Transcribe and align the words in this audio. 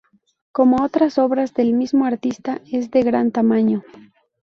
Como 0.51 0.83
otras 0.83 1.19
obras 1.19 1.53
del 1.53 1.73
mismo 1.73 2.05
artista 2.05 2.59
es 2.71 2.89
de 2.89 3.03
gran 3.03 3.29
tamaño. 3.31 3.83